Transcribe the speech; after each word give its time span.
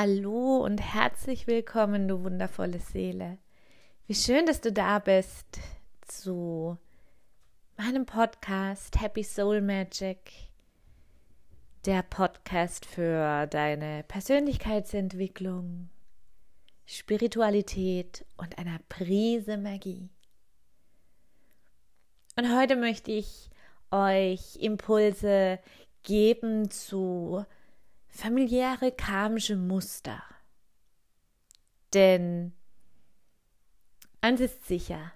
Hallo 0.00 0.58
und 0.58 0.78
herzlich 0.78 1.48
willkommen, 1.48 2.06
du 2.06 2.22
wundervolle 2.22 2.78
Seele. 2.78 3.36
Wie 4.06 4.14
schön, 4.14 4.46
dass 4.46 4.60
du 4.60 4.70
da 4.70 5.00
bist 5.00 5.58
zu 6.06 6.78
meinem 7.76 8.06
Podcast 8.06 9.00
Happy 9.00 9.24
Soul 9.24 9.60
Magic, 9.60 10.20
der 11.84 12.04
Podcast 12.04 12.86
für 12.86 13.48
deine 13.48 14.04
Persönlichkeitsentwicklung, 14.04 15.90
Spiritualität 16.86 18.24
und 18.36 18.56
einer 18.56 18.78
Prise 18.88 19.56
Magie. 19.56 20.10
Und 22.36 22.56
heute 22.56 22.76
möchte 22.76 23.10
ich 23.10 23.50
euch 23.90 24.54
Impulse 24.60 25.58
geben 26.04 26.70
zu 26.70 27.44
familiäre 28.08 28.92
karmische 28.92 29.56
Muster. 29.56 30.22
Denn 31.94 32.52
eins 34.20 34.40
ist 34.40 34.66
sicher, 34.66 35.12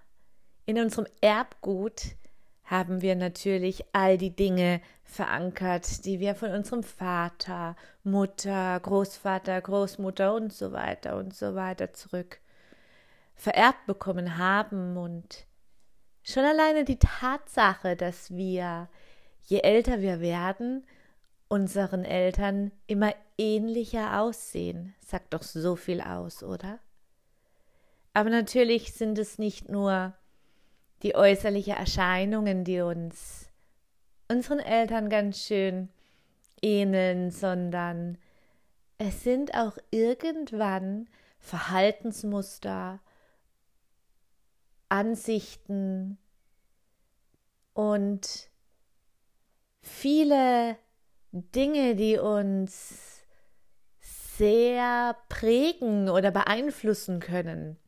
in 0.66 0.78
unserem 0.78 1.06
Erbgut 1.20 2.16
haben 2.64 3.02
wir 3.02 3.16
natürlich 3.16 3.84
all 3.92 4.16
die 4.16 4.34
Dinge 4.34 4.80
verankert, 5.04 6.04
die 6.06 6.20
wir 6.20 6.34
von 6.34 6.52
unserem 6.52 6.82
Vater, 6.82 7.76
Mutter, 8.02 8.80
Großvater, 8.80 9.60
Großmutter 9.60 10.34
und 10.34 10.52
so 10.52 10.72
weiter 10.72 11.16
und 11.16 11.34
so 11.34 11.54
weiter 11.54 11.92
zurück 11.92 12.40
vererbt 13.34 13.86
bekommen 13.86 14.38
haben 14.38 14.96
und 14.96 15.46
schon 16.22 16.44
alleine 16.44 16.84
die 16.84 16.98
Tatsache, 16.98 17.96
dass 17.96 18.30
wir, 18.30 18.88
je 19.42 19.58
älter 19.58 20.00
wir 20.00 20.20
werden, 20.20 20.86
unseren 21.52 22.06
Eltern 22.06 22.72
immer 22.86 23.14
ähnlicher 23.36 24.22
aussehen, 24.22 24.94
sagt 25.04 25.34
doch 25.34 25.42
so 25.42 25.76
viel 25.76 26.00
aus, 26.00 26.42
oder? 26.42 26.78
Aber 28.14 28.30
natürlich 28.30 28.94
sind 28.94 29.18
es 29.18 29.36
nicht 29.36 29.68
nur 29.68 30.14
die 31.02 31.14
äußerlichen 31.14 31.74
Erscheinungen, 31.74 32.64
die 32.64 32.80
uns 32.80 33.50
unseren 34.28 34.60
Eltern 34.60 35.10
ganz 35.10 35.44
schön 35.44 35.90
ähneln, 36.62 37.30
sondern 37.30 38.16
es 38.96 39.22
sind 39.22 39.52
auch 39.52 39.76
irgendwann 39.90 41.06
Verhaltensmuster, 41.38 42.98
Ansichten 44.88 46.16
und 47.74 48.48
viele 49.82 50.78
Dinge, 51.32 51.96
die 51.96 52.18
uns 52.18 53.22
sehr 54.36 55.16
prägen 55.28 56.08
oder 56.08 56.30
beeinflussen 56.30 57.20
können. 57.20 57.78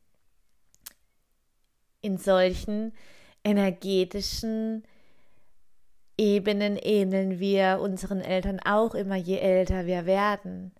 In 2.01 2.19
solchen 2.19 2.93
energetischen 3.43 4.85
Ebenen 6.17 6.77
ähneln 6.77 7.39
wir 7.41 7.81
unseren 7.83 8.21
Eltern 8.21 8.61
auch 8.61 8.95
immer, 8.95 9.17
je 9.17 9.39
älter 9.39 9.87
wir 9.87 10.07
werden. 10.07 10.73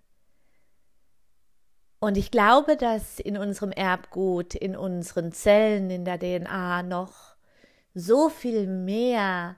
Und 1.99 2.17
ich 2.17 2.31
glaube, 2.31 2.77
dass 2.77 3.19
in 3.19 3.37
unserem 3.37 3.71
Erbgut, 3.71 4.55
in 4.55 4.75
unseren 4.75 5.31
Zellen, 5.31 5.89
in 5.89 6.05
der 6.05 6.19
DNA 6.19 6.83
noch 6.83 7.35
so 7.93 8.29
viel 8.29 8.67
mehr 8.67 9.55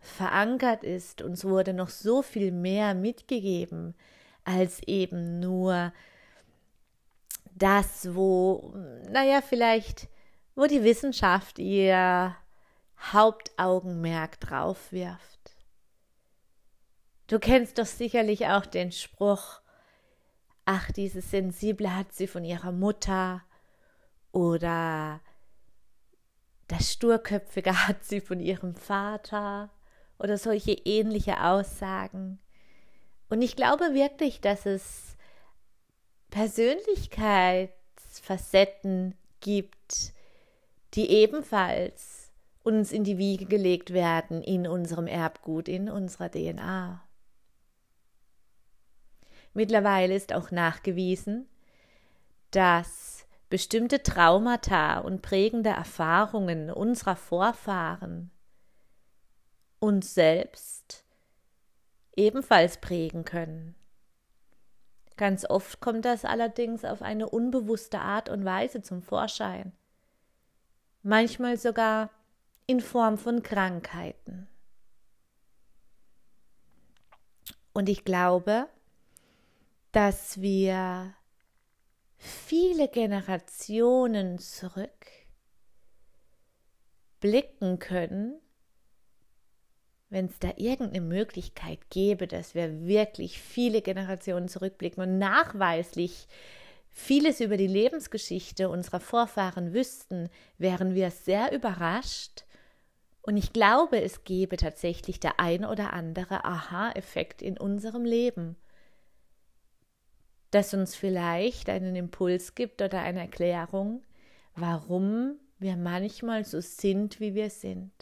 verankert 0.00 0.82
ist, 0.82 1.22
uns 1.22 1.44
wurde 1.44 1.74
noch 1.74 1.90
so 1.90 2.22
viel 2.22 2.52
mehr 2.52 2.94
mitgegeben 2.94 3.94
als 4.44 4.82
eben 4.86 5.38
nur 5.38 5.92
das, 7.54 8.14
wo, 8.14 8.74
naja, 9.10 9.42
vielleicht, 9.42 10.08
wo 10.54 10.66
die 10.66 10.82
Wissenschaft 10.82 11.58
ihr 11.58 12.34
Hauptaugenmerk 12.98 14.40
drauf 14.40 14.92
wirft. 14.92 15.56
Du 17.26 17.38
kennst 17.38 17.78
doch 17.78 17.86
sicherlich 17.86 18.46
auch 18.46 18.66
den 18.66 18.92
Spruch, 18.92 19.60
ach, 20.64 20.90
dieses 20.90 21.30
Sensible 21.30 21.94
hat 21.94 22.12
sie 22.12 22.26
von 22.26 22.44
ihrer 22.44 22.72
Mutter 22.72 23.42
oder 24.32 25.20
das 26.68 26.92
Sturköpfige 26.92 27.72
hat 27.88 28.04
sie 28.04 28.20
von 28.20 28.40
ihrem 28.40 28.74
Vater 28.74 29.70
oder 30.20 30.38
solche 30.38 30.72
ähnliche 30.72 31.42
Aussagen. 31.42 32.38
Und 33.28 33.42
ich 33.42 33.56
glaube 33.56 33.94
wirklich, 33.94 34.40
dass 34.40 34.66
es 34.66 35.16
Persönlichkeitsfacetten 36.30 39.16
gibt, 39.40 40.12
die 40.94 41.10
ebenfalls 41.10 42.30
uns 42.62 42.92
in 42.92 43.02
die 43.04 43.18
Wiege 43.18 43.44
gelegt 43.46 43.92
werden 43.92 44.42
in 44.42 44.66
unserem 44.66 45.06
Erbgut, 45.06 45.68
in 45.68 45.88
unserer 45.88 46.28
DNA. 46.30 47.02
Mittlerweile 49.54 50.14
ist 50.14 50.34
auch 50.34 50.50
nachgewiesen, 50.50 51.48
dass 52.50 53.26
bestimmte 53.48 54.02
Traumata 54.02 54.98
und 54.98 55.22
prägende 55.22 55.70
Erfahrungen 55.70 56.70
unserer 56.70 57.16
Vorfahren 57.16 58.30
uns 59.80 60.14
selbst 60.14 61.04
ebenfalls 62.14 62.78
prägen 62.78 63.24
können. 63.24 63.74
Ganz 65.16 65.44
oft 65.44 65.80
kommt 65.80 66.04
das 66.04 66.24
allerdings 66.24 66.84
auf 66.84 67.02
eine 67.02 67.28
unbewusste 67.28 68.00
Art 68.00 68.28
und 68.28 68.44
Weise 68.44 68.82
zum 68.82 69.02
Vorschein, 69.02 69.72
manchmal 71.02 71.56
sogar 71.56 72.10
in 72.66 72.80
Form 72.80 73.18
von 73.18 73.42
Krankheiten. 73.42 74.48
Und 77.72 77.88
ich 77.88 78.04
glaube, 78.04 78.68
dass 79.92 80.40
wir 80.40 81.14
viele 82.16 82.88
Generationen 82.88 84.38
zurück 84.38 85.06
blicken 87.20 87.78
können 87.78 88.40
wenn 90.10 90.26
es 90.26 90.38
da 90.40 90.52
irgendeine 90.56 91.00
Möglichkeit 91.00 91.78
gäbe, 91.88 92.26
dass 92.26 92.54
wir 92.54 92.84
wirklich 92.86 93.40
viele 93.40 93.80
Generationen 93.80 94.48
zurückblicken 94.48 95.02
und 95.02 95.18
nachweislich 95.18 96.26
vieles 96.90 97.40
über 97.40 97.56
die 97.56 97.68
Lebensgeschichte 97.68 98.68
unserer 98.68 98.98
Vorfahren 98.98 99.72
wüssten, 99.72 100.28
wären 100.58 100.94
wir 100.94 101.12
sehr 101.12 101.52
überrascht. 101.52 102.44
Und 103.22 103.36
ich 103.36 103.52
glaube, 103.52 104.02
es 104.02 104.24
gäbe 104.24 104.56
tatsächlich 104.56 105.20
der 105.20 105.38
ein 105.38 105.64
oder 105.64 105.92
andere 105.92 106.44
Aha-Effekt 106.44 107.40
in 107.40 107.56
unserem 107.56 108.04
Leben, 108.04 108.56
das 110.50 110.74
uns 110.74 110.96
vielleicht 110.96 111.68
einen 111.68 111.94
Impuls 111.94 112.56
gibt 112.56 112.82
oder 112.82 113.00
eine 113.00 113.20
Erklärung, 113.20 114.02
warum 114.56 115.38
wir 115.60 115.76
manchmal 115.76 116.44
so 116.44 116.60
sind, 116.60 117.20
wie 117.20 117.34
wir 117.34 117.50
sind. 117.50 117.92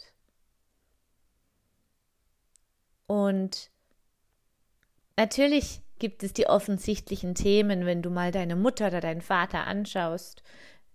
Und 3.09 3.71
natürlich 5.17 5.81
gibt 5.97 6.21
es 6.21 6.31
die 6.31 6.45
offensichtlichen 6.45 7.33
Themen, 7.33 7.87
wenn 7.87 8.03
du 8.03 8.11
mal 8.11 8.29
deine 8.29 8.55
Mutter 8.55 8.85
oder 8.85 9.01
deinen 9.01 9.23
Vater 9.23 9.65
anschaust. 9.65 10.43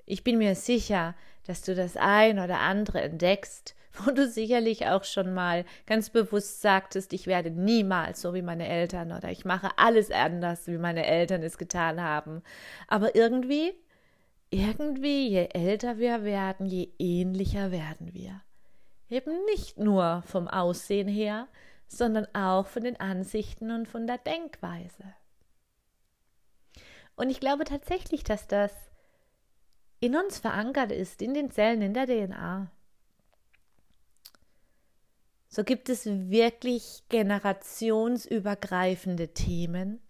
Ich 0.07 0.23
bin 0.23 0.39
mir 0.39 0.55
sicher, 0.55 1.17
dass 1.45 1.63
du 1.63 1.75
das 1.75 1.97
ein 1.97 2.39
oder 2.39 2.61
andere 2.61 3.01
entdeckst, 3.01 3.75
wo 3.95 4.13
du 4.13 4.29
sicherlich 4.29 4.87
auch 4.87 5.03
schon 5.03 5.35
mal 5.35 5.65
ganz 5.87 6.09
bewusst 6.09 6.61
sagtest, 6.61 7.13
ich 7.13 7.27
werde 7.27 7.51
niemals 7.51 8.21
so 8.21 8.33
wie 8.33 8.43
meine 8.43 8.69
Eltern 8.69 9.11
oder 9.11 9.33
ich 9.33 9.45
mache 9.45 9.71
alles 9.77 10.13
anders, 10.13 10.69
wie 10.69 10.79
meine 10.79 11.05
Eltern 11.05 11.43
es 11.43 11.59
getan 11.59 12.01
haben. 12.01 12.45
Aber 12.87 13.17
irgendwie, 13.17 13.73
irgendwie, 14.51 15.31
je 15.31 15.49
älter 15.53 15.99
wir 15.99 16.23
werden, 16.23 16.67
je 16.67 16.91
ähnlicher 17.01 17.73
werden 17.73 18.15
wir. 18.15 18.41
Eben 19.11 19.33
nicht 19.47 19.79
nur 19.79 20.23
vom 20.29 20.47
Aussehen 20.47 21.09
her, 21.09 21.49
sondern 21.89 22.27
auch 22.35 22.67
von 22.67 22.85
den 22.85 22.99
Ansichten 22.99 23.71
und 23.71 23.89
von 23.89 24.07
der 24.07 24.19
Denkweise. 24.19 25.15
Und 27.17 27.31
ich 27.31 27.41
glaube 27.41 27.65
tatsächlich, 27.65 28.23
dass 28.25 28.47
das 28.49 28.73
in 30.01 30.17
uns 30.17 30.39
verankert 30.39 30.91
ist, 30.93 31.23
in 31.23 31.33
den 31.35 31.51
Zellen, 31.51 31.83
in 31.83 31.93
der 31.95 32.07
DNA. 32.07 32.71
So 35.49 35.65
gibt 35.65 35.89
es 35.89 36.07
wirklich 36.07 37.05
generationsübergreifende 37.09 39.33
Themen, 39.33 40.01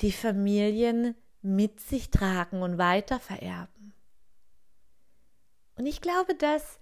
die 0.00 0.10
Familien 0.10 1.14
mit 1.40 1.78
sich 1.80 2.10
tragen 2.10 2.62
und 2.62 2.78
weiter 2.78 3.20
vererben. 3.20 3.94
Und 5.76 5.86
ich 5.86 6.00
glaube, 6.00 6.34
das 6.34 6.80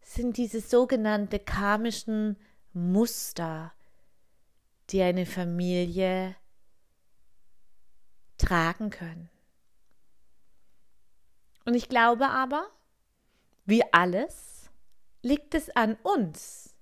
sind 0.00 0.36
diese 0.36 0.60
sogenannten 0.60 1.44
karmischen 1.44 2.36
Muster, 2.72 3.72
die 4.90 5.02
eine 5.02 5.26
Familie 5.26 6.36
tragen 8.38 8.90
können. 8.90 9.28
Und 11.64 11.74
ich 11.74 11.88
glaube 11.88 12.28
aber, 12.28 12.66
wie 13.66 13.82
alles, 13.92 14.70
liegt 15.22 15.54
es 15.54 15.70
an 15.76 15.96
uns, 16.02 16.74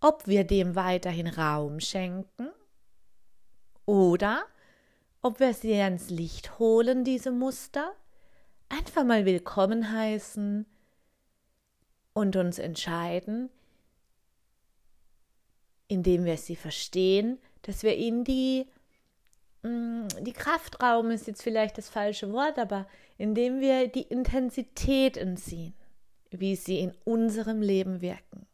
ob 0.00 0.26
wir 0.26 0.44
dem 0.44 0.74
weiterhin 0.74 1.26
Raum 1.26 1.80
schenken 1.80 2.50
oder 3.86 4.44
ob 5.22 5.40
wir 5.40 5.54
sie 5.54 5.74
ans 5.80 6.10
Licht 6.10 6.58
holen, 6.58 7.02
diese 7.02 7.30
Muster, 7.30 7.94
einfach 8.68 9.04
mal 9.04 9.24
willkommen 9.24 9.92
heißen 9.92 10.66
und 12.12 12.36
uns 12.36 12.58
entscheiden, 12.58 13.50
indem 15.88 16.24
wir 16.24 16.36
sie 16.36 16.56
verstehen, 16.56 17.38
dass 17.62 17.82
wir 17.82 17.96
ihnen 17.96 18.24
die, 18.24 18.66
mm, 19.62 20.08
die 20.20 20.32
Kraftraum 20.32 21.10
ist 21.10 21.26
jetzt 21.26 21.42
vielleicht 21.42 21.78
das 21.78 21.88
falsche 21.88 22.32
Wort, 22.32 22.58
aber 22.58 22.86
indem 23.18 23.60
wir 23.60 23.88
die 23.88 24.02
Intensität 24.02 25.16
entziehen, 25.16 25.74
wie 26.30 26.56
sie 26.56 26.80
in 26.80 26.92
unserem 27.04 27.62
Leben 27.62 28.00
wirken. 28.00 28.46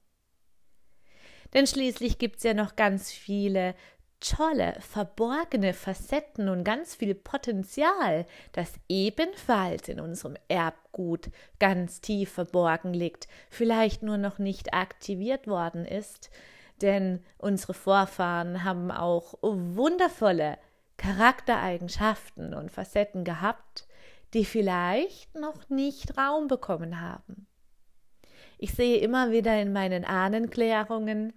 Denn 1.53 1.67
schließlich 1.67 2.19
gibt 2.19 2.39
es 2.39 2.45
ja 2.45 2.55
noch 2.55 2.77
ganz 2.77 3.11
viele 3.11 3.75
tolle, 4.23 4.77
verborgene 4.81 5.75
Facetten 5.75 6.49
und 6.49 6.65
ganz 6.65 6.95
viel 6.95 7.15
Potenzial, 7.15 8.25
das 8.53 8.73
ebenfalls 8.89 9.89
in 9.89 10.01
unserem 10.01 10.37
Erbgut 10.49 11.31
ganz 11.59 12.01
tief 12.01 12.33
verborgen 12.33 12.95
liegt, 12.95 13.27
vielleicht 13.51 14.03
nur 14.03 14.19
noch 14.19 14.39
nicht 14.39 14.73
aktiviert 14.73 15.47
worden 15.47 15.85
ist, 15.85 16.31
denn 16.83 17.25
unsere 17.39 17.75
Vorfahren 17.75 18.65
haben 18.65 18.91
auch 18.91 19.35
wundervolle 19.43 20.59
Charaktereigenschaften 20.97 22.55
und 22.55 22.71
Facetten 22.71 23.25
gehabt, 23.25 23.87
die 24.35 24.45
vielleicht 24.45 25.35
noch 25.35 25.69
nicht 25.69 26.17
Raum 26.17 26.49
bekommen 26.49 27.01
haben. 27.01 27.47
Ich 28.59 28.73
sehe 28.73 28.99
immer 28.99 29.31
wieder 29.31 29.61
in 29.61 29.73
meinen 29.73 30.05
Ahnenklärungen 30.05 31.33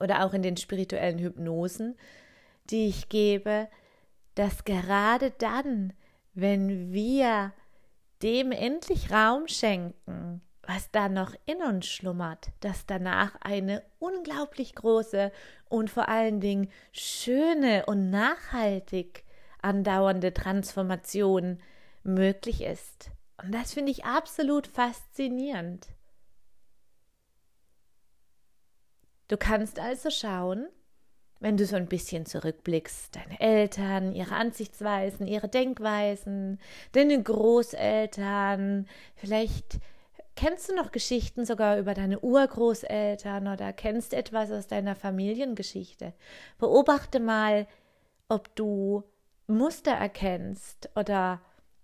oder 0.00 0.24
auch 0.24 0.32
in 0.34 0.42
den 0.42 0.56
spirituellen 0.56 1.18
Hypnosen, 1.18 1.96
die 2.70 2.86
ich 2.86 3.08
gebe, 3.08 3.68
dass 4.34 4.64
gerade 4.64 5.32
dann, 5.32 5.92
wenn 6.32 6.92
wir 6.92 7.52
dem 8.22 8.52
endlich 8.52 9.10
Raum 9.10 9.48
schenken, 9.48 10.40
was 10.66 10.90
da 10.90 11.08
noch 11.08 11.34
in 11.46 11.62
uns 11.62 11.86
schlummert, 11.86 12.48
dass 12.60 12.86
danach 12.86 13.36
eine 13.40 13.82
unglaublich 13.98 14.74
große 14.74 15.32
und 15.68 15.90
vor 15.90 16.08
allen 16.08 16.40
Dingen 16.40 16.70
schöne 16.92 17.86
und 17.86 18.10
nachhaltig 18.10 19.24
andauernde 19.62 20.32
Transformation 20.34 21.58
möglich 22.02 22.62
ist. 22.62 23.10
Und 23.42 23.52
das 23.52 23.72
finde 23.74 23.90
ich 23.90 24.04
absolut 24.04 24.66
faszinierend. 24.66 25.88
Du 29.28 29.36
kannst 29.36 29.78
also 29.78 30.10
schauen, 30.10 30.68
wenn 31.40 31.56
du 31.56 31.66
so 31.66 31.76
ein 31.76 31.88
bisschen 31.88 32.26
zurückblickst, 32.26 33.16
deine 33.16 33.40
Eltern, 33.40 34.14
ihre 34.14 34.34
Ansichtsweisen, 34.34 35.26
ihre 35.26 35.48
Denkweisen, 35.48 36.58
deine 36.92 37.22
Großeltern, 37.22 38.86
vielleicht 39.16 39.78
kennst 40.36 40.68
du 40.68 40.74
noch 40.74 40.92
Geschichten 40.92 41.44
sogar 41.44 41.78
über 41.78 41.94
deine 41.94 42.20
Urgroßeltern 42.20 43.48
oder 43.48 43.72
kennst 43.72 44.14
etwas 44.14 44.50
aus 44.50 44.66
deiner 44.66 44.96
Familiengeschichte. 44.96 46.12
Beobachte 46.58 47.20
mal, 47.20 47.66
ob 48.28 48.54
du 48.56 49.04
Muster 49.46 49.92
erkennst 49.92 50.90
oder 50.96 51.40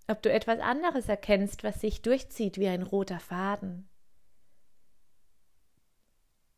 ob 0.07 0.21
du 0.21 0.31
etwas 0.31 0.59
anderes 0.59 1.07
erkennst, 1.07 1.63
was 1.63 1.79
sich 1.79 2.01
durchzieht 2.01 2.57
wie 2.57 2.67
ein 2.67 2.83
roter 2.83 3.19
Faden. 3.19 3.87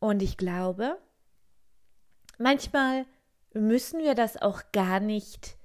Und 0.00 0.22
ich 0.22 0.36
glaube, 0.36 0.98
manchmal 2.38 3.06
müssen 3.52 4.00
wir 4.00 4.14
das 4.14 4.36
auch 4.36 4.62
gar 4.72 5.00
nicht 5.00 5.56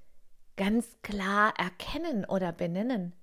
ganz 0.56 1.02
klar 1.02 1.54
erkennen 1.58 2.26
oder 2.26 2.52
benennen. 2.52 3.14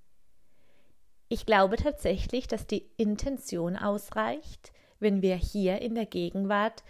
Ich 1.28 1.46
glaube 1.46 1.76
tatsächlich, 1.76 2.46
dass 2.46 2.67
die 2.67 2.88
Intention 2.96 3.76
ausreicht, 3.76 4.73
wenn 5.00 5.23
wir 5.23 5.37
hier 5.37 5.81
in 5.81 5.94
der 5.94 6.06
Gegenwart 6.06 6.84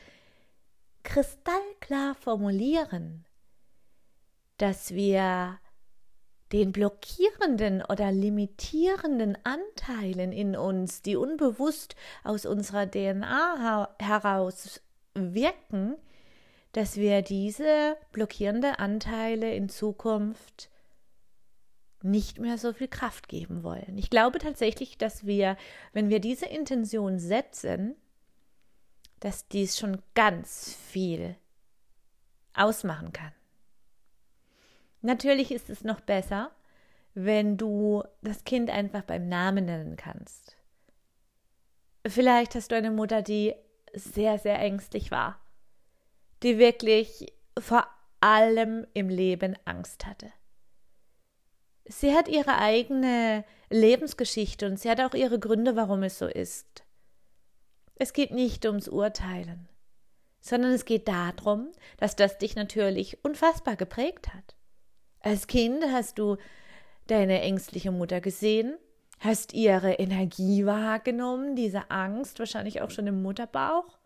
kristallklar 1.02 2.14
formulieren, 2.14 3.24
dass 4.58 4.92
wir 4.92 5.58
den 6.52 6.72
blockierenden 6.72 7.82
oder 7.82 8.12
limitierenden 8.12 9.36
Anteilen 9.44 10.32
in 10.32 10.56
uns, 10.56 11.02
die 11.02 11.16
unbewusst 11.16 11.96
aus 12.22 12.46
unserer 12.46 12.88
DNA 12.88 13.94
heraus 13.98 14.80
wirken, 15.14 15.96
dass 16.72 16.96
wir 16.96 17.22
diese 17.22 17.96
blockierenden 18.12 18.74
Anteile 18.74 19.54
in 19.54 19.68
Zukunft 19.68 20.70
nicht 22.02 22.38
mehr 22.38 22.58
so 22.58 22.72
viel 22.72 22.88
Kraft 22.88 23.28
geben 23.28 23.62
wollen. 23.62 23.96
Ich 23.96 24.10
glaube 24.10 24.38
tatsächlich, 24.38 24.98
dass 24.98 25.26
wir, 25.26 25.56
wenn 25.92 26.08
wir 26.08 26.20
diese 26.20 26.46
Intention 26.46 27.18
setzen, 27.18 27.96
dass 29.20 29.48
dies 29.48 29.78
schon 29.78 30.02
ganz 30.14 30.74
viel 30.74 31.36
ausmachen 32.54 33.12
kann. 33.12 33.32
Natürlich 35.00 35.50
ist 35.52 35.70
es 35.70 35.84
noch 35.84 36.00
besser, 36.00 36.50
wenn 37.14 37.56
du 37.56 38.02
das 38.22 38.44
Kind 38.44 38.70
einfach 38.70 39.02
beim 39.02 39.28
Namen 39.28 39.66
nennen 39.66 39.96
kannst. 39.96 40.56
Vielleicht 42.06 42.54
hast 42.54 42.70
du 42.70 42.76
eine 42.76 42.90
Mutter, 42.90 43.22
die 43.22 43.54
sehr, 43.94 44.38
sehr 44.38 44.58
ängstlich 44.58 45.10
war, 45.10 45.40
die 46.42 46.58
wirklich 46.58 47.32
vor 47.58 47.86
allem 48.20 48.86
im 48.92 49.08
Leben 49.08 49.56
Angst 49.64 50.06
hatte. 50.06 50.30
Sie 51.88 52.14
hat 52.14 52.28
ihre 52.28 52.58
eigene 52.58 53.44
Lebensgeschichte 53.70 54.66
und 54.66 54.78
sie 54.78 54.90
hat 54.90 55.00
auch 55.00 55.14
ihre 55.14 55.38
Gründe, 55.38 55.76
warum 55.76 56.02
es 56.02 56.18
so 56.18 56.26
ist. 56.26 56.84
Es 57.94 58.12
geht 58.12 58.30
nicht 58.30 58.66
ums 58.66 58.88
Urteilen, 58.88 59.68
sondern 60.40 60.72
es 60.72 60.84
geht 60.84 61.08
darum, 61.08 61.72
dass 61.96 62.16
das 62.16 62.38
dich 62.38 62.56
natürlich 62.56 63.24
unfassbar 63.24 63.76
geprägt 63.76 64.34
hat. 64.34 64.56
Als 65.20 65.46
Kind 65.46 65.82
hast 65.90 66.18
du 66.18 66.36
deine 67.06 67.40
ängstliche 67.40 67.90
Mutter 67.90 68.20
gesehen, 68.20 68.76
hast 69.20 69.54
ihre 69.54 69.94
Energie 69.94 70.66
wahrgenommen, 70.66 71.56
diese 71.56 71.90
Angst, 71.90 72.38
wahrscheinlich 72.38 72.82
auch 72.82 72.90
schon 72.90 73.06
im 73.06 73.22
Mutterbauch. 73.22 73.98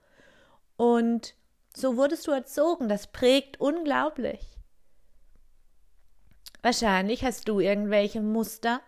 Und 0.76 1.34
so 1.74 1.96
wurdest 1.96 2.26
du 2.26 2.30
erzogen. 2.30 2.88
Das 2.88 3.08
prägt 3.08 3.60
unglaublich. 3.60 4.40
Wahrscheinlich 6.62 7.24
hast 7.24 7.48
du 7.48 7.60
irgendwelche 7.60 8.20
Muster, 8.20 8.80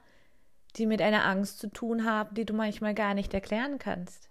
die 0.76 0.86
mit 0.86 1.02
einer 1.02 1.24
Angst 1.24 1.58
zu 1.58 1.68
tun 1.68 2.04
haben, 2.04 2.34
die 2.34 2.44
du 2.44 2.54
manchmal 2.54 2.94
gar 2.94 3.14
nicht 3.14 3.34
erklären 3.34 3.78
kannst. 3.78 4.30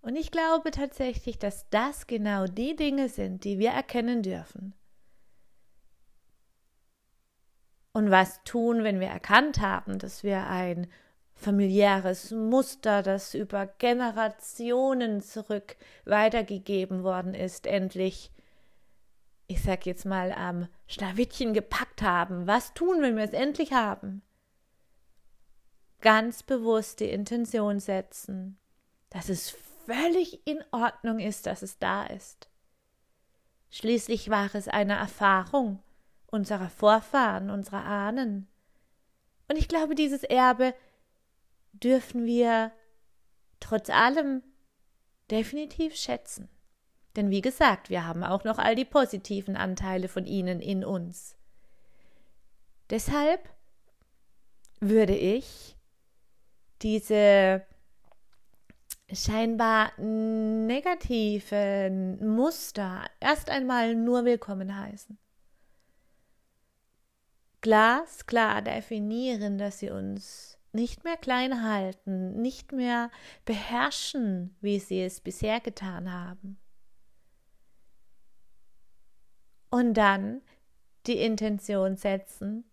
Und 0.00 0.16
ich 0.16 0.30
glaube 0.30 0.70
tatsächlich, 0.70 1.38
dass 1.38 1.68
das 1.70 2.06
genau 2.06 2.46
die 2.46 2.76
Dinge 2.76 3.08
sind, 3.08 3.44
die 3.44 3.58
wir 3.58 3.70
erkennen 3.70 4.22
dürfen. 4.22 4.74
Und 7.92 8.10
was 8.10 8.42
tun, 8.44 8.84
wenn 8.84 9.00
wir 9.00 9.08
erkannt 9.08 9.60
haben, 9.60 9.98
dass 9.98 10.22
wir 10.22 10.46
ein 10.46 10.86
familiäres 11.34 12.30
Muster, 12.30 13.02
das 13.02 13.34
über 13.34 13.66
Generationen 13.66 15.20
zurück 15.20 15.76
weitergegeben 16.04 17.02
worden 17.02 17.34
ist, 17.34 17.66
endlich, 17.66 18.30
ich 19.48 19.62
sag 19.62 19.86
jetzt 19.86 20.04
mal, 20.04 20.30
am 20.30 20.68
Schlawittchen 20.86 21.54
gepackt 21.54 22.02
haben. 22.02 22.46
Was 22.46 22.74
tun, 22.74 23.00
wenn 23.00 23.16
wir 23.16 23.24
es 23.24 23.32
endlich 23.32 23.72
haben? 23.72 24.22
Ganz 26.00 26.42
bewusst 26.42 27.00
die 27.00 27.10
Intention 27.10 27.80
setzen, 27.80 28.58
dass 29.10 29.30
es 29.30 29.50
völlig 29.86 30.46
in 30.46 30.62
Ordnung 30.70 31.18
ist, 31.18 31.46
dass 31.46 31.62
es 31.62 31.78
da 31.78 32.04
ist. 32.04 32.48
Schließlich 33.70 34.28
war 34.28 34.54
es 34.54 34.68
eine 34.68 34.94
Erfahrung, 34.94 35.82
unserer 36.26 36.68
Vorfahren, 36.68 37.48
unserer 37.48 37.84
Ahnen. 37.84 38.48
Und 39.48 39.56
ich 39.56 39.66
glaube, 39.66 39.94
dieses 39.94 40.24
Erbe 40.24 40.74
dürfen 41.72 42.26
wir 42.26 42.70
trotz 43.60 43.88
allem 43.88 44.42
definitiv 45.30 45.96
schätzen. 45.96 46.50
Denn 47.18 47.30
wie 47.30 47.40
gesagt, 47.40 47.90
wir 47.90 48.06
haben 48.06 48.22
auch 48.22 48.44
noch 48.44 48.58
all 48.58 48.76
die 48.76 48.84
positiven 48.84 49.56
Anteile 49.56 50.06
von 50.06 50.24
ihnen 50.24 50.60
in 50.60 50.84
uns. 50.84 51.36
Deshalb 52.90 53.40
würde 54.78 55.16
ich 55.16 55.76
diese 56.80 57.66
scheinbar 59.12 60.00
negativen 60.00 61.04
Muster 62.36 63.04
erst 63.18 63.50
einmal 63.50 63.96
nur 63.96 64.24
willkommen 64.24 64.78
heißen. 64.78 65.18
glasklar 67.62 68.62
definieren, 68.62 69.58
dass 69.58 69.80
sie 69.80 69.90
uns 69.90 70.56
nicht 70.72 71.02
mehr 71.02 71.16
klein 71.16 71.64
halten, 71.64 72.40
nicht 72.40 72.70
mehr 72.70 73.10
beherrschen, 73.44 74.54
wie 74.60 74.78
sie 74.78 75.02
es 75.02 75.20
bisher 75.20 75.58
getan 75.58 76.12
haben. 76.12 76.60
Und 79.70 79.94
dann 79.94 80.42
die 81.06 81.18
Intention 81.18 81.96
setzen, 81.96 82.64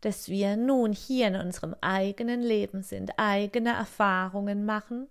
dass 0.00 0.28
wir 0.28 0.56
nun 0.56 0.92
hier 0.92 1.28
in 1.28 1.36
unserem 1.36 1.74
eigenen 1.80 2.40
Leben 2.40 2.82
sind, 2.82 3.18
eigene 3.18 3.70
Erfahrungen 3.70 4.64
machen 4.64 5.08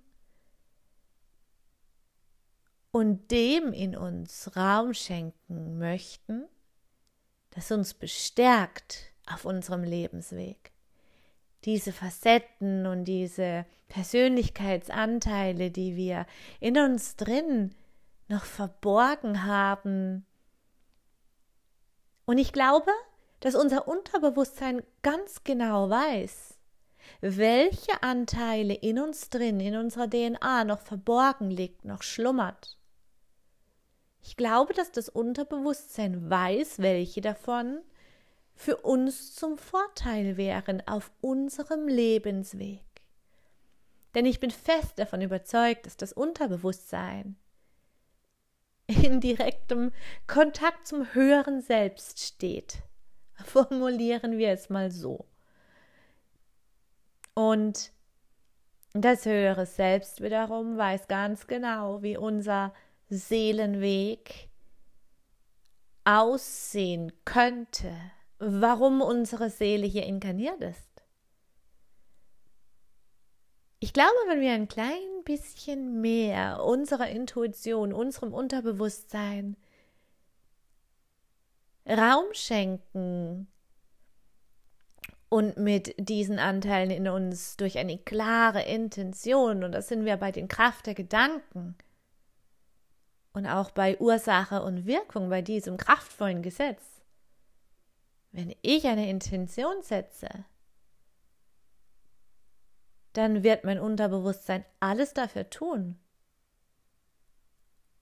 und 2.91 3.29
dem 3.31 3.71
in 3.71 3.95
uns 3.95 4.55
Raum 4.55 4.93
schenken 4.93 5.77
möchten, 5.77 6.45
das 7.51 7.71
uns 7.71 7.93
bestärkt 7.93 9.11
auf 9.27 9.45
unserem 9.45 9.83
Lebensweg. 9.83 10.71
Diese 11.65 11.91
Facetten 11.91 12.85
und 12.85 13.05
diese 13.05 13.65
Persönlichkeitsanteile, 13.89 15.71
die 15.71 15.95
wir 15.95 16.25
in 16.59 16.77
uns 16.77 17.15
drin 17.15 17.75
noch 18.27 18.45
verborgen 18.45 19.43
haben. 19.43 20.25
Und 22.29 22.37
ich 22.37 22.53
glaube, 22.53 22.91
dass 23.39 23.55
unser 23.55 23.87
Unterbewusstsein 23.87 24.83
ganz 25.01 25.43
genau 25.43 25.89
weiß, 25.89 26.59
welche 27.21 28.03
Anteile 28.03 28.75
in 28.75 28.99
uns 28.99 29.31
drin, 29.31 29.59
in 29.59 29.75
unserer 29.75 30.07
DNA 30.07 30.63
noch 30.63 30.77
verborgen 30.77 31.49
liegt, 31.49 31.85
noch 31.85 32.03
schlummert. 32.03 32.77
Ich 34.21 34.37
glaube, 34.37 34.75
dass 34.75 34.91
das 34.91 35.09
Unterbewusstsein 35.09 36.29
weiß, 36.29 36.77
welche 36.77 37.21
davon 37.21 37.79
für 38.53 38.77
uns 38.77 39.33
zum 39.33 39.57
Vorteil 39.57 40.37
wären 40.37 40.87
auf 40.87 41.09
unserem 41.21 41.87
Lebensweg. 41.87 42.85
Denn 44.13 44.27
ich 44.27 44.39
bin 44.39 44.51
fest 44.51 44.99
davon 44.99 45.21
überzeugt, 45.21 45.87
dass 45.87 45.97
das 45.97 46.13
Unterbewusstsein 46.13 47.37
in 48.89 49.21
direktem 49.21 49.91
Kontakt 50.27 50.87
zum 50.87 51.13
höheren 51.13 51.61
Selbst 51.61 52.19
steht. 52.19 52.79
Formulieren 53.45 54.37
wir 54.37 54.49
es 54.49 54.69
mal 54.69 54.91
so. 54.91 55.25
Und 57.33 57.91
das 58.93 59.25
höhere 59.25 59.65
Selbst 59.65 60.21
wiederum 60.21 60.77
weiß 60.77 61.07
ganz 61.07 61.47
genau, 61.47 62.01
wie 62.01 62.17
unser 62.17 62.73
Seelenweg 63.09 64.49
aussehen 66.03 67.11
könnte, 67.23 67.93
warum 68.39 69.01
unsere 69.01 69.49
Seele 69.49 69.85
hier 69.85 70.05
inkarniert 70.05 70.61
ist. 70.61 70.88
Ich 73.81 73.93
glaube, 73.93 74.15
wenn 74.27 74.41
wir 74.41 74.51
ein 74.51 74.67
klein 74.67 75.23
bisschen 75.23 76.01
mehr 76.01 76.63
unserer 76.63 77.07
Intuition, 77.09 77.93
unserem 77.93 78.33
Unterbewusstsein 78.33 79.55
Raum 81.87 82.25
schenken 82.33 83.47
und 85.29 85.57
mit 85.57 85.95
diesen 85.97 86.39
Anteilen 86.39 86.91
in 86.91 87.07
uns 87.07 87.55
durch 87.55 87.77
eine 87.77 87.97
klare 87.97 88.63
Intention, 88.63 89.63
und 89.63 89.71
das 89.71 89.87
sind 89.87 90.03
wir 90.03 90.17
bei 90.17 90.31
den 90.31 90.49
Kraft 90.49 90.85
der 90.85 90.95
Gedanken, 90.95 91.75
und 93.31 93.45
auch 93.45 93.71
bei 93.71 93.97
Ursache 93.99 94.61
und 94.61 94.85
Wirkung, 94.85 95.29
bei 95.29 95.41
diesem 95.41 95.77
kraftvollen 95.77 96.41
Gesetz. 96.41 96.83
Wenn 98.31 98.53
ich 98.61 98.85
eine 98.87 99.09
Intention 99.09 99.81
setze, 99.81 100.29
dann 103.13 103.43
wird 103.43 103.63
mein 103.63 103.79
Unterbewusstsein 103.79 104.65
alles 104.79 105.13
dafür 105.13 105.49
tun, 105.49 105.99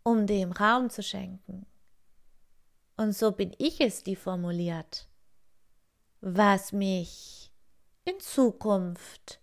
um 0.03 0.27
dem 0.27 0.51
Raum 0.51 0.89
zu 0.89 1.03
schenken. 1.03 1.65
Und 2.97 3.13
so 3.13 3.31
bin 3.31 3.53
ich 3.57 3.79
es, 3.79 4.03
die 4.03 4.15
formuliert, 4.15 5.07
was 6.19 6.71
mich 6.71 7.51
in 8.05 8.19
Zukunft 8.19 9.39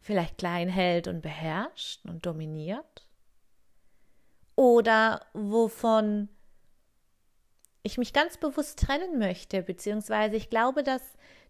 vielleicht 0.00 0.38
klein 0.38 0.68
hält 0.68 1.06
und 1.06 1.20
beherrscht 1.20 2.04
und 2.06 2.26
dominiert 2.26 3.06
oder 4.56 5.24
wovon 5.32 6.28
ich 7.82 7.96
mich 7.96 8.12
ganz 8.12 8.36
bewusst 8.36 8.78
trennen 8.78 9.18
möchte, 9.18 9.62
beziehungsweise 9.62 10.36
ich 10.36 10.50
glaube, 10.50 10.82
dass 10.82 11.02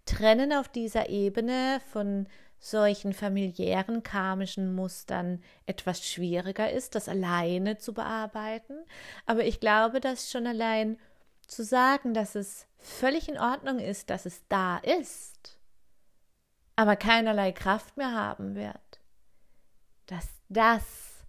Trennen 0.05 0.53
auf 0.53 0.69
dieser 0.69 1.09
Ebene 1.09 1.81
von 1.93 2.29
solchen 2.61 3.15
familiären 3.15 4.03
karmischen 4.03 4.75
Mustern 4.75 5.43
etwas 5.65 6.07
schwieriger 6.07 6.71
ist, 6.71 6.95
das 6.95 7.09
alleine 7.09 7.79
zu 7.79 7.95
bearbeiten. 7.95 8.85
Aber 9.25 9.45
ich 9.45 9.61
glaube, 9.61 10.01
dass 10.01 10.31
schon 10.31 10.47
allein 10.47 10.99
zu 11.47 11.65
sagen, 11.65 12.13
dass 12.13 12.35
es 12.35 12.67
völlig 12.79 13.29
in 13.29 13.39
Ordnung 13.39 13.79
ist, 13.79 14.11
dass 14.11 14.27
es 14.27 14.47
da 14.49 14.77
ist, 14.79 15.59
aber 16.77 16.97
keinerlei 16.97 17.51
Kraft 17.53 17.97
mehr 17.97 18.13
haben 18.13 18.55
wird, 18.55 19.01
dass 20.07 20.29
das 20.49 21.25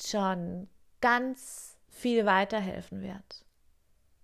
schon 0.00 0.68
ganz 1.00 1.76
viel 1.88 2.24
weiterhelfen 2.24 3.02
wird. 3.02 3.44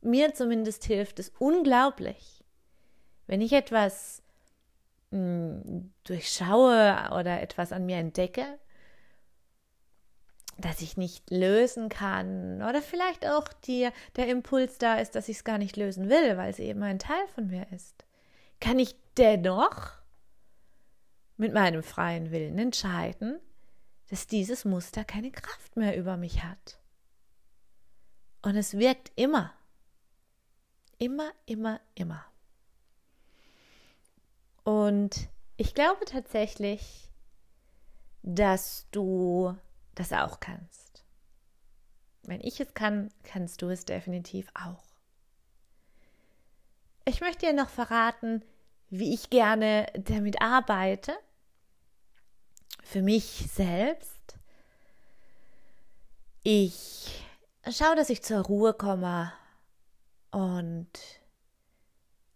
Mir 0.00 0.34
zumindest 0.34 0.84
hilft 0.84 1.18
es 1.18 1.32
unglaublich, 1.38 2.44
wenn 3.26 3.40
ich 3.40 3.52
etwas 3.52 4.23
hm, 5.14 5.92
durchschaue 6.02 7.08
oder 7.12 7.40
etwas 7.40 7.70
an 7.70 7.86
mir 7.86 7.98
entdecke, 7.98 8.58
das 10.58 10.82
ich 10.82 10.96
nicht 10.96 11.30
lösen 11.30 11.88
kann 11.88 12.62
oder 12.62 12.82
vielleicht 12.82 13.24
auch 13.26 13.46
die, 13.64 13.88
der 14.16 14.28
Impuls 14.28 14.78
da 14.78 14.96
ist, 14.96 15.14
dass 15.14 15.28
ich 15.28 15.36
es 15.36 15.44
gar 15.44 15.58
nicht 15.58 15.76
lösen 15.76 16.08
will, 16.08 16.36
weil 16.36 16.50
es 16.50 16.58
eben 16.58 16.82
ein 16.82 16.98
Teil 16.98 17.26
von 17.34 17.46
mir 17.46 17.66
ist, 17.72 18.04
kann 18.60 18.80
ich 18.80 18.96
dennoch 19.16 19.92
mit 21.36 21.54
meinem 21.54 21.84
freien 21.84 22.32
Willen 22.32 22.58
entscheiden, 22.58 23.38
dass 24.10 24.26
dieses 24.26 24.64
Muster 24.64 25.04
keine 25.04 25.30
Kraft 25.30 25.76
mehr 25.76 25.96
über 25.96 26.16
mich 26.16 26.42
hat. 26.42 26.80
Und 28.42 28.56
es 28.56 28.76
wirkt 28.76 29.12
immer. 29.14 29.52
Immer, 30.98 31.30
immer, 31.46 31.80
immer. 31.94 32.24
Und 34.64 35.28
ich 35.56 35.74
glaube 35.74 36.04
tatsächlich, 36.06 37.10
dass 38.22 38.86
du 38.90 39.56
das 39.94 40.12
auch 40.12 40.40
kannst. 40.40 41.04
Wenn 42.22 42.40
ich 42.40 42.58
es 42.58 42.72
kann, 42.74 43.10
kannst 43.22 43.60
du 43.62 43.68
es 43.68 43.84
definitiv 43.84 44.48
auch. 44.54 44.82
Ich 47.04 47.20
möchte 47.20 47.46
dir 47.46 47.52
noch 47.52 47.68
verraten, 47.68 48.42
wie 48.88 49.12
ich 49.12 49.28
gerne 49.28 49.86
damit 49.94 50.40
arbeite 50.40 51.12
für 52.82 53.02
mich 53.02 53.46
selbst. 53.52 54.38
Ich 56.42 57.24
schaue, 57.70 57.96
dass 57.96 58.10
ich 58.10 58.22
zur 58.22 58.40
Ruhe 58.40 58.72
komme 58.72 59.32
und 60.30 60.88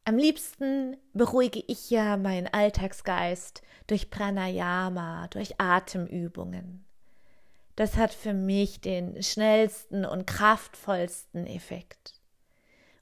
am 0.08 0.16
liebsten 0.16 0.96
beruhige 1.12 1.62
ich 1.66 1.90
ja 1.90 2.16
meinen 2.16 2.46
Alltagsgeist 2.46 3.60
durch 3.86 4.08
Pranayama, 4.08 5.28
durch 5.28 5.60
Atemübungen. 5.60 6.82
Das 7.76 7.98
hat 7.98 8.14
für 8.14 8.32
mich 8.32 8.80
den 8.80 9.22
schnellsten 9.22 10.06
und 10.06 10.26
kraftvollsten 10.26 11.46
Effekt. 11.46 12.14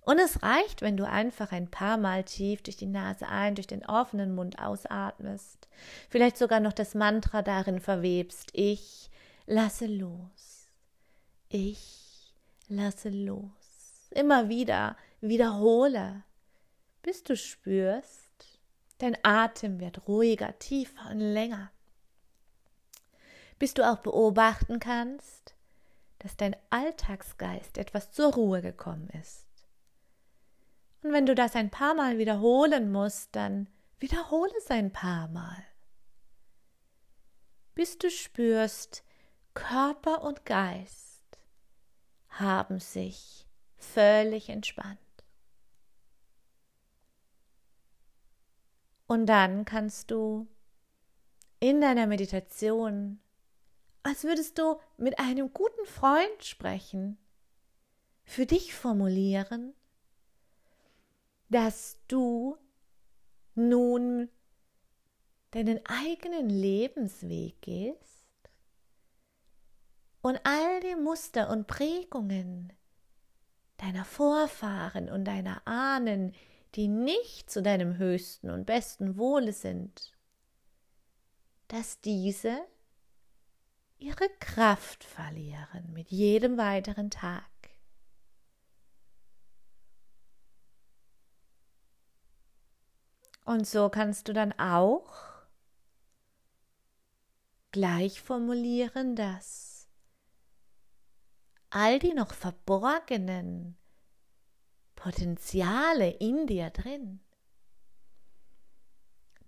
Und 0.00 0.18
es 0.18 0.42
reicht, 0.42 0.82
wenn 0.82 0.96
du 0.96 1.06
einfach 1.06 1.52
ein 1.52 1.70
paar 1.70 1.96
Mal 1.96 2.24
tief 2.24 2.62
durch 2.62 2.76
die 2.76 2.86
Nase 2.86 3.28
ein, 3.28 3.54
durch 3.54 3.68
den 3.68 3.86
offenen 3.86 4.34
Mund 4.34 4.58
ausatmest. 4.58 5.68
Vielleicht 6.10 6.36
sogar 6.36 6.58
noch 6.58 6.72
das 6.72 6.96
Mantra 6.96 7.42
darin 7.42 7.78
verwebst. 7.78 8.50
Ich 8.52 9.10
lasse 9.46 9.86
los. 9.86 10.66
Ich 11.50 12.34
lasse 12.66 13.10
los. 13.10 14.08
Immer 14.10 14.48
wieder 14.48 14.96
wiederhole, 15.20 16.24
bis 17.06 17.22
du 17.22 17.36
spürst, 17.36 18.58
dein 18.98 19.16
Atem 19.22 19.78
wird 19.78 20.08
ruhiger, 20.08 20.58
tiefer 20.58 21.08
und 21.10 21.20
länger. 21.20 21.70
Bis 23.60 23.74
du 23.74 23.88
auch 23.88 23.98
beobachten 23.98 24.80
kannst, 24.80 25.54
dass 26.18 26.36
dein 26.36 26.56
Alltagsgeist 26.70 27.78
etwas 27.78 28.10
zur 28.10 28.34
Ruhe 28.34 28.60
gekommen 28.60 29.08
ist. 29.10 29.46
Und 31.02 31.12
wenn 31.12 31.26
du 31.26 31.36
das 31.36 31.54
ein 31.54 31.70
paar 31.70 31.94
Mal 31.94 32.18
wiederholen 32.18 32.90
musst, 32.90 33.36
dann 33.36 33.68
wiederhole 34.00 34.52
es 34.58 34.68
ein 34.72 34.92
paar 34.92 35.28
Mal. 35.28 35.64
Bis 37.76 37.98
du 37.98 38.10
spürst, 38.10 39.04
Körper 39.54 40.22
und 40.22 40.44
Geist 40.44 41.38
haben 42.30 42.80
sich 42.80 43.46
völlig 43.76 44.48
entspannt. 44.48 44.98
Und 49.06 49.26
dann 49.26 49.64
kannst 49.64 50.10
du 50.10 50.48
in 51.60 51.80
deiner 51.80 52.06
Meditation, 52.06 53.20
als 54.02 54.24
würdest 54.24 54.58
du 54.58 54.78
mit 54.96 55.18
einem 55.18 55.52
guten 55.52 55.86
Freund 55.86 56.44
sprechen, 56.44 57.18
für 58.24 58.46
dich 58.46 58.74
formulieren, 58.74 59.74
dass 61.48 62.00
du 62.08 62.56
nun 63.54 64.28
deinen 65.52 65.80
eigenen 65.86 66.50
Lebensweg 66.50 67.62
gehst 67.62 68.26
und 70.20 70.40
all 70.44 70.80
die 70.80 70.96
Muster 70.96 71.50
und 71.50 71.68
Prägungen 71.68 72.72
deiner 73.76 74.04
Vorfahren 74.04 75.08
und 75.08 75.24
deiner 75.24 75.66
Ahnen, 75.66 76.34
die 76.76 76.88
nicht 76.88 77.50
zu 77.50 77.62
deinem 77.62 77.96
höchsten 77.96 78.50
und 78.50 78.66
besten 78.66 79.16
Wohle 79.16 79.52
sind, 79.52 80.12
dass 81.68 82.00
diese 82.00 82.60
ihre 83.98 84.28
Kraft 84.40 85.02
verlieren 85.02 85.92
mit 85.92 86.10
jedem 86.10 86.58
weiteren 86.58 87.10
Tag. 87.10 87.44
Und 93.46 93.66
so 93.66 93.88
kannst 93.88 94.28
du 94.28 94.32
dann 94.32 94.52
auch 94.58 95.14
gleich 97.70 98.20
formulieren, 98.20 99.14
dass 99.16 99.88
all 101.70 101.98
die 101.98 102.12
noch 102.12 102.32
verborgenen 102.32 103.78
Potenziale 105.06 106.10
in 106.10 106.48
dir 106.48 106.70
drin, 106.70 107.20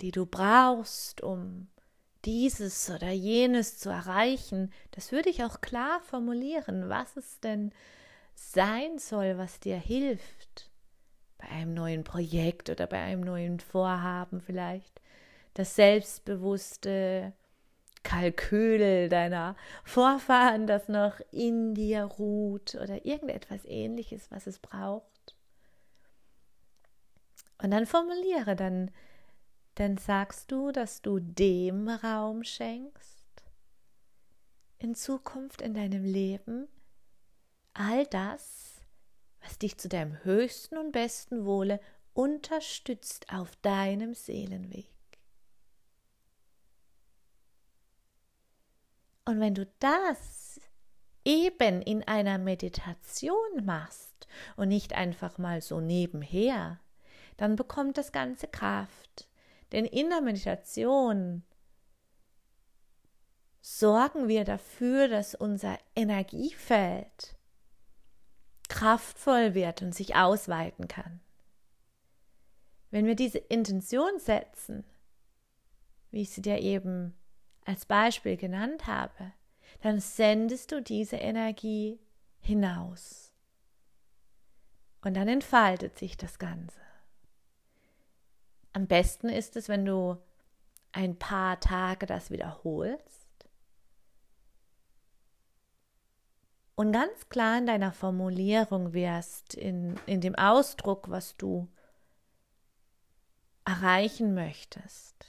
die 0.01 0.13
du 0.13 0.25
brauchst, 0.25 1.21
um 1.21 1.67
dieses 2.25 2.89
oder 2.89 3.11
jenes 3.11 3.77
zu 3.77 3.89
erreichen, 3.89 4.73
das 4.93 5.11
würde 5.11 5.31
ich 5.31 5.43
auch 5.43 5.61
klar 5.61 6.01
formulieren, 6.03 6.89
was 6.89 7.17
es 7.17 7.41
denn 7.41 7.73
sein 8.37 9.01
soll, 9.01 9.37
was 9.37 9.59
dir 9.59 9.79
hilft 9.79 10.71
bei 11.39 11.49
einem 11.49 11.75
neuen 11.75 12.05
Projekt 12.05 12.71
oder 12.71 12.87
bei 12.87 13.01
einem 13.01 13.23
neuen 13.23 13.59
Vorhaben 13.59 14.41
vielleicht, 14.41 15.01
das 15.55 15.75
selbstbewusste 15.75 17.33
Kalkül 18.05 19.09
deiner 19.09 19.57
Vorfahren, 19.83 20.69
das 20.69 20.89
noch 20.89 21.19
in 21.33 21.75
dir 21.75 22.05
ruht 22.05 22.77
oder 22.77 23.05
irgendetwas 23.05 23.65
ähnliches, 23.65 24.31
was 24.31 24.47
es 24.47 24.61
braucht. 24.61 25.18
Und 27.61 27.71
dann 27.73 27.87
formuliere, 27.87 28.55
dann, 28.55 28.91
dann 29.75 29.97
sagst 29.99 30.51
du, 30.53 30.71
dass 30.71 31.03
du 31.03 31.19
dem 31.19 31.89
Raum 31.89 32.45
schenkst, 32.45 33.27
in 34.79 34.95
Zukunft 34.95 35.61
in 35.61 35.75
deinem 35.75 36.05
Leben, 36.05 36.69
all 37.75 38.07
das, 38.07 38.81
was 39.41 39.59
dich 39.59 39.79
zu 39.79 39.89
deinem 39.89 40.23
höchsten 40.25 40.79
und 40.79 40.93
besten 40.93 41.45
Wohle 41.45 41.81
unterstützt 42.13 43.33
auf 43.33 43.57
deinem 43.57 44.15
Seelenweg. 44.15 44.91
Und 49.25 49.41
wenn 49.41 49.55
du 49.55 49.67
das 49.79 50.61
eben 51.25 51.83
in 51.83 52.03
einer 52.05 52.39
Meditation 52.39 53.65
machst 53.65 54.27
und 54.57 54.69
nicht 54.69 54.95
einfach 54.95 55.37
mal 55.37 55.61
so 55.61 55.81
nebenher, 55.81 56.81
dann 57.39 57.57
bekommt 57.57 57.97
das 57.97 58.13
Ganze 58.13 58.47
Kraft. 58.47 59.27
Denn 59.73 59.87
in 59.87 60.11
der 60.11 60.21
Meditation 60.21 61.43
sorgen 63.63 64.29
wir 64.29 64.45
dafür, 64.45 65.09
dass 65.09 65.35
unser 65.35 65.79
Energiefeld 65.97 67.37
kraftvoll 68.69 69.55
wird 69.55 69.83
und 69.83 69.95
sich 69.95 70.15
ausweiten 70.15 70.89
kann. 70.89 71.21
Wenn 72.91 73.07
wir 73.07 73.15
diese 73.15 73.39
Intention 73.39 74.19
setzen, 74.19 74.85
wie 76.11 76.23
ich 76.23 76.31
sie 76.31 76.43
dir 76.43 76.59
eben 76.59 77.15
als 77.65 77.87
Beispiel 77.87 78.37
genannt 78.37 78.87
habe, 78.87 79.33
dann 79.83 80.01
sendest 80.01 80.73
du 80.73 80.83
diese 80.83 81.17
Energie 81.17 82.01
hinaus. 82.41 83.33
Und 85.03 85.15
dann 85.15 85.29
entfaltet 85.29 85.99
sich 85.99 86.17
das 86.17 86.39
Ganze. 86.39 86.88
Am 88.79 88.87
besten 88.87 89.29
ist 89.29 89.57
es, 89.57 89.69
wenn 89.69 89.85
du 89.85 90.17
ein 90.93 91.19
paar 91.19 91.59
Tage 91.59 92.07
das 92.07 92.31
wiederholst 92.31 93.27
und 96.77 96.93
ganz 96.93 97.29
klar 97.29 97.59
in 97.59 97.67
deiner 97.67 97.91
Formulierung 97.91 98.93
wirst, 98.93 99.55
in, 99.55 99.99
in 100.07 100.21
dem 100.21 100.37
Ausdruck, 100.37 101.11
was 101.11 101.37
du 101.37 101.67
erreichen 103.65 104.33
möchtest. 104.33 105.27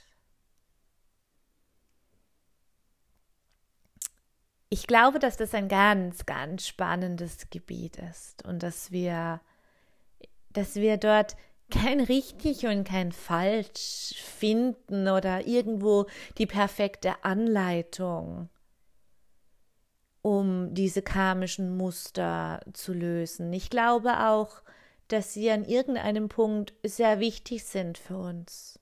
ich 4.72 4.86
glaube, 4.86 5.18
dass 5.18 5.36
das 5.36 5.54
ein 5.54 5.66
ganz, 5.66 6.24
ganz 6.24 6.68
spannendes 6.68 7.50
Gebiet 7.50 7.96
ist 7.96 8.44
und 8.44 8.62
dass 8.62 8.92
wir, 8.92 9.40
dass 10.50 10.76
wir 10.76 10.98
dort 10.98 11.36
kein 11.70 12.00
richtig 12.00 12.66
und 12.66 12.84
kein 12.84 13.12
falsch 13.12 14.14
finden 14.16 15.08
oder 15.08 15.46
irgendwo 15.46 16.06
die 16.38 16.46
perfekte 16.46 17.24
Anleitung, 17.24 18.48
um 20.22 20.74
diese 20.74 21.02
karmischen 21.02 21.76
Muster 21.76 22.60
zu 22.72 22.92
lösen. 22.92 23.52
Ich 23.52 23.70
glaube 23.70 24.26
auch, 24.26 24.62
dass 25.08 25.34
sie 25.34 25.50
an 25.50 25.64
irgendeinem 25.64 26.28
Punkt 26.28 26.74
sehr 26.84 27.20
wichtig 27.20 27.64
sind 27.64 27.98
für 27.98 28.18
uns. 28.18 28.78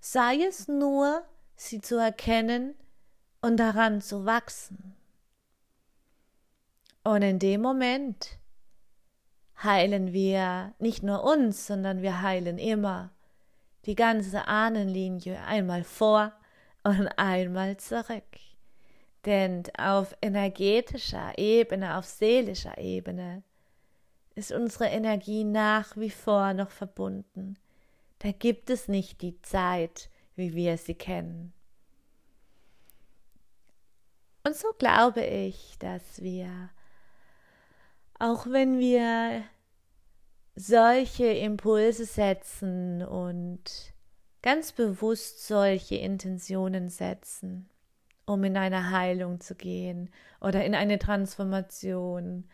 Sei 0.00 0.42
es 0.46 0.68
nur, 0.68 1.22
sie 1.54 1.80
zu 1.80 1.96
erkennen 1.96 2.74
und 3.40 3.58
daran 3.58 4.00
zu 4.00 4.24
wachsen. 4.24 4.96
Und 7.04 7.22
in 7.22 7.38
dem 7.38 7.60
Moment 7.60 8.38
heilen 9.62 10.12
wir 10.12 10.74
nicht 10.78 11.02
nur 11.02 11.24
uns, 11.24 11.66
sondern 11.66 12.02
wir 12.02 12.22
heilen 12.22 12.58
immer 12.58 13.10
die 13.84 13.94
ganze 13.94 14.46
Ahnenlinie 14.46 15.40
einmal 15.44 15.84
vor 15.84 16.32
und 16.84 17.08
einmal 17.18 17.76
zurück. 17.76 18.24
Denn 19.24 19.62
auf 19.78 20.16
energetischer 20.20 21.38
Ebene, 21.38 21.96
auf 21.96 22.04
seelischer 22.04 22.78
Ebene 22.78 23.42
ist 24.34 24.52
unsere 24.52 24.86
Energie 24.86 25.44
nach 25.44 25.96
wie 25.96 26.10
vor 26.10 26.54
noch 26.54 26.70
verbunden. 26.70 27.56
Da 28.18 28.32
gibt 28.32 28.70
es 28.70 28.88
nicht 28.88 29.22
die 29.22 29.40
Zeit, 29.42 30.08
wie 30.34 30.54
wir 30.54 30.78
sie 30.78 30.94
kennen. 30.94 31.52
Und 34.44 34.56
so 34.56 34.68
glaube 34.78 35.24
ich, 35.24 35.76
dass 35.78 36.20
wir, 36.22 36.70
auch 38.22 38.46
wenn 38.46 38.78
wir 38.78 39.42
solche 40.54 41.26
Impulse 41.26 42.04
setzen 42.04 43.02
und 43.02 43.92
ganz 44.42 44.70
bewusst 44.70 45.44
solche 45.44 45.96
Intentionen 45.96 46.88
setzen, 46.88 47.68
um 48.24 48.44
in 48.44 48.56
eine 48.56 48.92
Heilung 48.92 49.40
zu 49.40 49.56
gehen 49.56 50.08
oder 50.40 50.64
in 50.64 50.76
eine 50.76 51.00
Transformation 51.00 52.48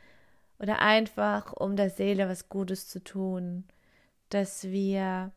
oder 0.59 0.81
einfach 0.81 1.53
um 1.53 1.77
der 1.77 1.91
Seele 1.91 2.31
was 2.31 2.49
Gutes 2.49 2.89
zu 2.89 3.05
tun, 3.05 3.65
dass 4.31 4.65
wir 4.65 5.33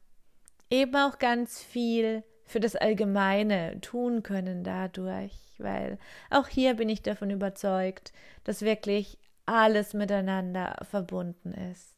eben 0.69 0.95
auch 0.95 1.19
ganz 1.19 1.61
viel 1.61 2.23
für 2.45 2.61
das 2.61 2.77
Allgemeine 2.77 3.81
tun 3.81 4.23
können 4.23 4.63
dadurch, 4.63 5.33
weil 5.57 5.99
auch 6.29 6.47
hier 6.47 6.75
bin 6.75 6.87
ich 6.87 7.01
davon 7.01 7.31
überzeugt, 7.31 8.13
dass 8.45 8.61
wirklich 8.61 9.17
alles 9.45 9.93
miteinander 9.93 10.77
verbunden 10.89 11.53
ist, 11.53 11.95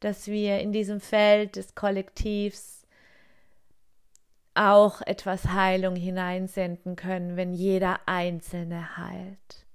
dass 0.00 0.26
wir 0.26 0.60
in 0.60 0.72
diesem 0.72 1.00
Feld 1.00 1.56
des 1.56 1.74
Kollektivs 1.74 2.86
auch 4.54 5.00
etwas 5.02 5.48
Heilung 5.48 5.96
hineinsenden 5.96 6.96
können, 6.96 7.36
wenn 7.36 7.54
jeder 7.54 8.00
Einzelne 8.06 8.96
heilt. 8.96 9.66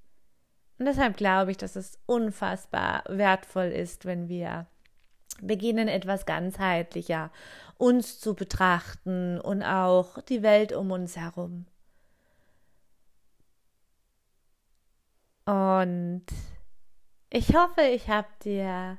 Und 0.78 0.86
deshalb 0.86 1.18
glaube 1.18 1.52
ich, 1.52 1.58
dass 1.58 1.76
es 1.76 1.98
unfassbar 2.06 3.04
wertvoll 3.08 3.68
ist, 3.68 4.06
wenn 4.06 4.30
wir 4.30 4.68
beginnen 5.42 5.88
etwas 5.88 6.26
ganzheitlicher 6.26 7.32
uns 7.78 8.20
zu 8.20 8.34
betrachten 8.34 9.40
und 9.40 9.64
auch 9.64 10.22
die 10.24 10.42
Welt 10.42 10.74
um 10.74 10.92
uns 10.92 11.16
herum. 11.16 11.66
Und 15.46 16.26
ich 17.30 17.56
hoffe, 17.56 17.82
ich 17.82 18.10
habe 18.10 18.28
dir 18.44 18.98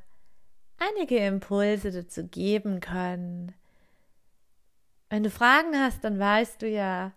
einige 0.78 1.18
Impulse 1.18 1.90
dazu 1.92 2.26
geben 2.26 2.80
können, 2.80 3.54
Wenn 5.10 5.22
du 5.22 5.30
Fragen 5.30 5.74
hast, 5.74 6.04
dann 6.04 6.18
weißt 6.18 6.60
du 6.62 6.68
ja 6.68 7.12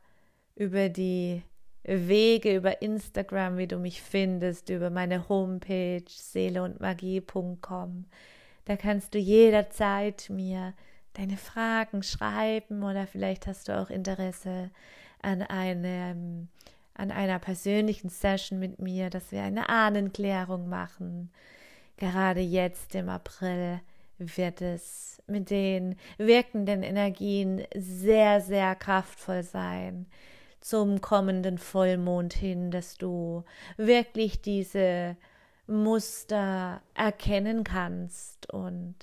über 0.56 0.88
die 0.89 1.43
Wege, 1.84 2.56
über 2.56 2.82
Instagram, 2.82 3.58
wie 3.58 3.67
du 3.67 3.78
mich 3.80 4.02
findest, 4.02 4.69
über 4.69 4.89
meine 4.89 5.28
Homepage 5.28 6.04
seeleundmagie.com. 6.08 8.06
Da 8.65 8.78
kannst 8.78 9.13
du 9.13 9.17
jederzeit 9.17 10.30
mir 10.30 10.74
deine 11.13 11.38
Fragen 11.38 12.04
schreiben 12.04 12.84
oder 12.84 13.08
vielleicht 13.08 13.47
hast 13.47 13.67
du 13.67 13.78
auch 13.78 13.89
Interesse 13.89 14.69
an 15.21 15.41
einem 15.41 16.47
an 16.94 17.12
einer 17.12 17.40
persönlichen 17.40 18.10
Session 18.10 18.60
mit 18.60 18.80
mir, 18.80 19.10
dass 19.10 19.32
wir 19.32 19.44
eine 19.44 19.70
Ahnenklärung 19.70 20.70
machen. 20.70 21.32
Gerade 21.98 22.42
jetzt 22.42 22.96
im 22.96 23.10
April 23.10 23.82
wird 24.18 24.62
es 24.62 25.22
mit 25.28 25.50
den 25.50 25.96
wirkenden 26.18 26.84
Energien 26.84 27.64
sehr, 27.76 28.42
sehr 28.42 28.76
kraftvoll 28.76 29.44
sein 29.44 30.06
zum 30.60 31.02
kommenden 31.02 31.58
Vollmond 31.58 32.34
hin, 32.34 32.72
dass 32.72 32.96
du 32.96 33.44
wirklich 33.78 34.42
diese 34.42 35.18
Muster 35.68 36.82
erkennen 36.94 37.64
kannst 37.64 38.52
und 38.52 38.96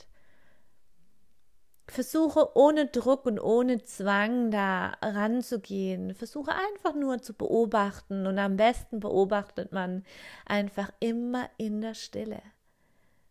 versuche 1.90 2.56
ohne 2.56 2.86
Druck 2.86 3.26
und 3.26 3.40
ohne 3.40 3.82
Zwang 3.82 4.50
da 4.50 4.92
ranzugehen. 5.02 6.14
Versuche 6.14 6.52
einfach 6.52 6.94
nur 6.94 7.20
zu 7.22 7.34
beobachten 7.34 8.26
und 8.26 8.38
am 8.38 8.56
besten 8.56 9.00
beobachtet 9.00 9.72
man 9.72 10.04
einfach 10.46 10.90
immer 11.00 11.48
in 11.56 11.80
der 11.80 11.94
Stille. 11.94 12.42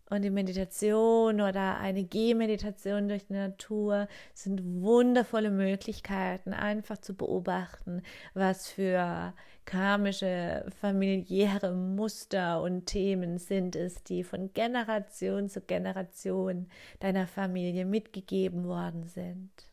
Und 0.09 0.21
die 0.21 0.29
Meditation 0.29 1.41
oder 1.41 1.77
eine 1.79 2.03
Gehmeditation 2.03 3.09
durch 3.09 3.25
die 3.25 3.33
Natur 3.33 4.07
sind 4.33 4.61
wundervolle 4.81 5.51
Möglichkeiten, 5.51 6.53
einfach 6.53 6.97
zu 6.99 7.13
beobachten, 7.13 8.01
was 8.33 8.69
für 8.69 9.33
karmische, 9.65 10.65
familiäre 10.79 11.73
Muster 11.73 12.61
und 12.61 12.85
Themen 12.85 13.37
sind 13.37 13.75
es, 13.75 14.01
die 14.03 14.23
von 14.23 14.53
Generation 14.53 15.49
zu 15.49 15.59
Generation 15.59 16.67
deiner 17.01 17.27
Familie 17.27 17.85
mitgegeben 17.85 18.65
worden 18.65 19.07
sind. 19.07 19.66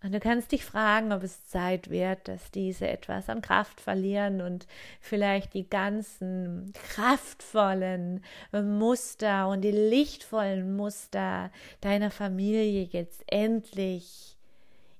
Und 0.00 0.12
du 0.12 0.20
kannst 0.20 0.52
dich 0.52 0.64
fragen, 0.64 1.12
ob 1.12 1.24
es 1.24 1.46
Zeit 1.48 1.90
wird, 1.90 2.28
dass 2.28 2.52
diese 2.52 2.86
etwas 2.86 3.28
an 3.28 3.42
Kraft 3.42 3.80
verlieren 3.80 4.40
und 4.40 4.68
vielleicht 5.00 5.54
die 5.54 5.68
ganzen 5.68 6.72
kraftvollen 6.72 8.22
Muster 8.52 9.48
und 9.48 9.62
die 9.62 9.72
lichtvollen 9.72 10.76
Muster 10.76 11.50
deiner 11.80 12.12
Familie 12.12 12.84
jetzt 12.84 13.24
endlich 13.26 14.36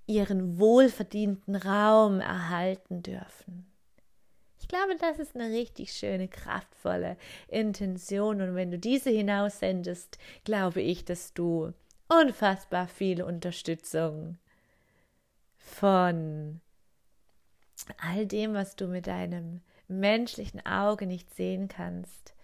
ihren 0.07 0.59
wohlverdienten 0.59 1.55
Raum 1.55 2.21
erhalten 2.21 3.03
dürfen. 3.03 3.71
Ich 4.61 4.67
glaube, 4.67 4.97
das 4.99 5.21
ist 5.21 5.37
eine 5.37 5.51
richtig 5.55 5.93
schöne, 5.93 6.27
kraftvolle 6.27 7.17
Intention. 7.47 8.41
Und 8.41 8.55
wenn 8.57 8.73
du 8.73 8.79
diese 8.79 9.11
hinaussendest, 9.11 10.19
glaube 10.45 10.83
ich, 10.83 11.05
dass 11.05 11.35
du 11.35 11.73
unfassbar 12.09 12.89
viel 12.89 13.23
Unterstützung 13.23 14.39
von 15.69 16.61
all 17.99 18.27
dem, 18.27 18.55
was 18.55 18.77
du 18.77 18.89
mit 18.89 19.07
deinem 19.07 19.61
menschlichen 19.87 20.65
Auge 20.67 21.07
nicht 21.07 21.35
sehen 21.35 21.69
kannst. 21.69 22.35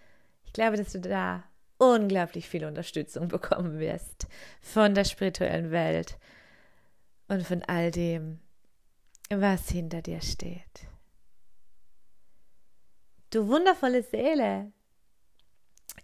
Ich 0.45 0.53
glaube, 0.53 0.77
dass 0.77 0.93
du 0.93 1.01
da 1.01 1.45
unglaublich 1.79 2.49
viel 2.49 2.65
Unterstützung 2.65 3.29
bekommen 3.29 3.79
wirst 3.79 4.27
von 4.61 4.95
der 4.95 5.05
spirituellen 5.05 5.71
Welt 5.71 6.19
und 7.29 7.43
von 7.47 7.63
all 7.65 7.91
dem, 7.91 8.41
was 9.31 9.69
hinter 9.69 10.03
dir 10.03 10.21
steht. 10.21 10.87
Du 13.31 13.49
wundervolle 13.49 14.03
Seele, 14.03 14.73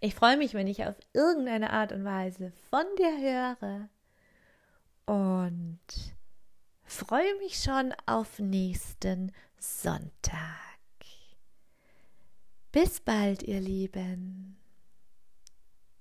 ich 0.00 0.14
freue 0.14 0.36
mich, 0.36 0.54
wenn 0.54 0.66
ich 0.66 0.84
auf 0.86 0.96
irgendeine 1.12 1.70
Art 1.70 1.92
und 1.92 2.04
Weise 2.04 2.52
von 2.70 2.84
dir 2.98 3.18
höre 3.20 3.88
und 5.06 5.78
freue 6.92 7.34
mich 7.38 7.56
schon 7.56 7.94
auf 8.06 8.38
nächsten 8.38 9.32
Sonntag. 9.58 10.36
Bis 12.72 13.00
bald, 13.00 13.42
ihr 13.42 13.60
Lieben. 13.60 14.59